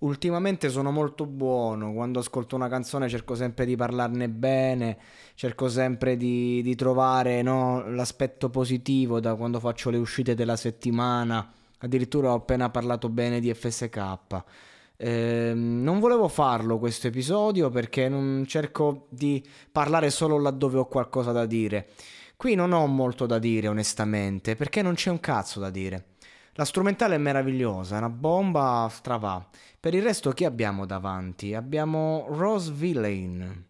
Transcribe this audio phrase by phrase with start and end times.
[0.00, 4.96] Ultimamente sono molto buono, quando ascolto una canzone cerco sempre di parlarne bene,
[5.34, 11.52] cerco sempre di, di trovare no, l'aspetto positivo da quando faccio le uscite della settimana,
[11.80, 14.44] addirittura ho appena parlato bene di FSK.
[14.96, 21.32] Eh, non volevo farlo questo episodio perché non cerco di parlare solo laddove ho qualcosa
[21.32, 21.88] da dire.
[22.36, 26.06] Qui non ho molto da dire onestamente perché non c'è un cazzo da dire.
[26.54, 29.46] La strumentale è meravigliosa, una bomba stravà.
[29.78, 31.54] Per il resto chi abbiamo davanti?
[31.54, 33.66] Abbiamo Rose Villain.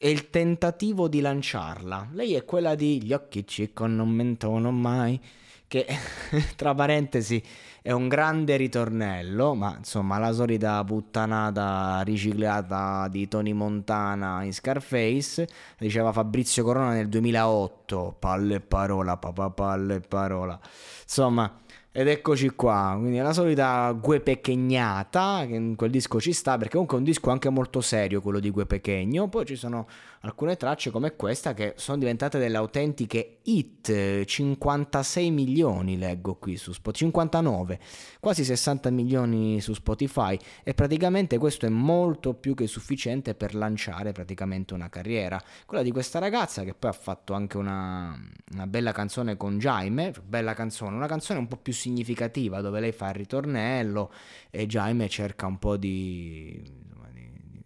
[0.00, 2.10] E il tentativo di lanciarla.
[2.12, 5.20] Lei è quella di Gli occhi cicco non mentono mai.
[5.68, 5.86] Che
[6.56, 7.42] tra parentesi
[7.82, 15.46] è un grande ritornello, ma insomma la solita puttanata riciclata di Tony Montana in Scarface,
[15.78, 20.58] diceva Fabrizio Corona nel 2008, palle e parola, papà palle e parola.
[21.02, 21.60] Insomma,
[21.90, 26.56] ed eccoci qua, quindi è la solita Gue Pequegnata, che in quel disco ci sta,
[26.56, 29.86] perché comunque è un disco anche molto serio quello di Gue Pequegno, poi ci sono
[30.22, 36.72] alcune tracce come questa che sono diventate delle autentiche hit, 56 milioni leggo qui su
[36.72, 37.80] Spotify, 59,
[38.20, 40.38] quasi 60 milioni su Spotify.
[40.62, 45.40] E praticamente questo è molto più che sufficiente per lanciare praticamente una carriera.
[45.66, 48.16] Quella di questa ragazza che poi ha fatto anche una,
[48.52, 52.92] una bella canzone con Jaime, bella canzone, una canzone un po' più significativa dove lei
[52.92, 54.12] fa il ritornello
[54.50, 56.86] e Jaime cerca un po' di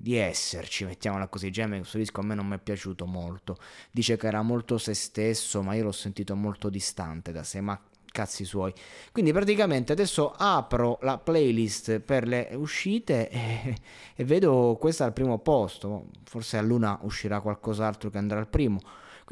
[0.03, 1.53] di esserci, mettiamola così.
[1.53, 3.57] Gemme, questo disco a me non mi è piaciuto molto.
[3.93, 7.81] Dice che era molto se stesso, ma io l'ho sentito molto distante da sé, ma
[8.11, 8.73] cazzi suoi.
[9.13, 13.77] Quindi praticamente adesso apro la playlist per le uscite e,
[14.17, 16.07] e vedo questa al primo posto.
[16.25, 18.81] Forse a luna uscirà qualcos'altro che andrà al primo.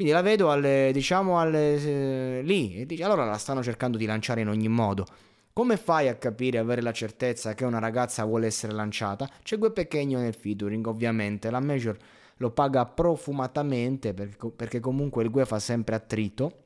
[0.01, 4.07] Quindi la vedo alle, diciamo alle, eh, lì e dice allora la stanno cercando di
[4.07, 5.05] lanciare in ogni modo.
[5.53, 9.29] Come fai a capire avere la certezza che una ragazza vuole essere lanciata?
[9.43, 11.51] C'è Gue Pechegno nel featuring, ovviamente.
[11.51, 11.95] La Major
[12.37, 16.63] lo paga profumatamente perché, perché comunque il Gue fa sempre attrito.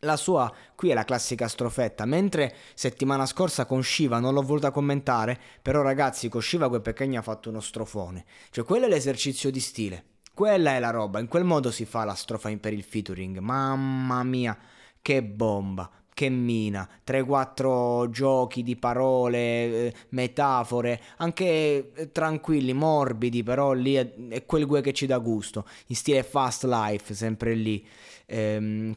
[0.00, 4.70] La sua, qui è la classica strofetta, mentre settimana scorsa con Shiva non l'ho voluta
[4.70, 8.24] commentare, però ragazzi con Shiva Gue Pechegno ha fatto uno strofone.
[8.48, 10.04] Cioè quello è l'esercizio di stile.
[10.36, 13.38] Quella è la roba, in quel modo si fa la strofa per il featuring.
[13.38, 14.54] Mamma mia,
[15.00, 23.72] che bomba che mina, 3-4 giochi di parole, eh, metafore, anche eh, tranquilli, morbidi, però
[23.72, 27.86] lì è, quel gue che ci dà gusto, in stile fast life, sempre lì.
[28.26, 28.94] Ehm,